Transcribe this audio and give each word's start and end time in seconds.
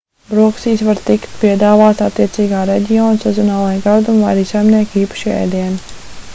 brokastīs 0.27 0.79
var 0.87 1.01
tikt 1.09 1.27
piedāvāti 1.41 2.03
attiecīgā 2.07 2.63
reģiona 2.71 3.21
sezonālie 3.27 3.79
gardumi 3.87 4.25
vai 4.25 4.35
arī 4.37 4.47
saimnieka 4.55 5.01
īpašie 5.07 5.37
ēdieni 5.39 5.99